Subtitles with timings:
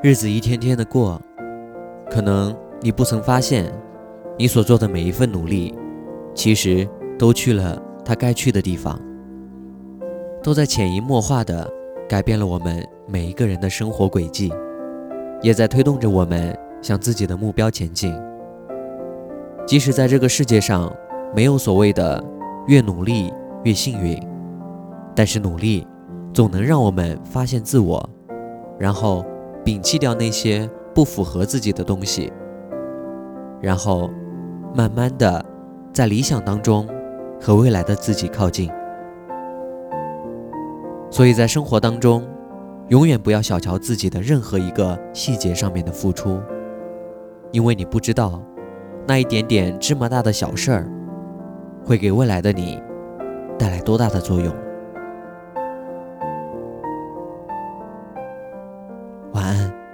[0.00, 1.20] 日子一天天的过，
[2.08, 3.64] 可能你不曾发现，
[4.38, 5.74] 你所做的每一份努力，
[6.34, 6.88] 其实
[7.18, 8.96] 都去了它该去的地方，
[10.40, 11.68] 都在潜移默化的
[12.08, 14.52] 改变了我们每一个人的生活轨迹，
[15.42, 18.14] 也在推动着我们向自己的目标前进。
[19.66, 20.94] 即使在这个世界上
[21.34, 22.22] 没有所谓的
[22.68, 23.32] 越努力
[23.64, 24.16] 越幸运，
[25.12, 25.84] 但是努力
[26.32, 28.08] 总能让我们发现自我，
[28.78, 29.24] 然后
[29.68, 32.32] 摒弃掉那些不符合自己的东西，
[33.60, 34.08] 然后
[34.74, 35.44] 慢慢的
[35.92, 36.88] 在理想当中
[37.38, 38.70] 和未来的自己靠近。
[41.10, 42.26] 所以在生活当中，
[42.88, 46.40] 永远不要小瞧自己的任何一个细节上面的付出，
[47.50, 48.42] 因为你不知道。
[49.06, 50.90] 那一点点芝麻大的小事儿，
[51.84, 52.80] 会给未来的你
[53.58, 54.50] 带来多大的作用？
[59.32, 59.87] 晚安。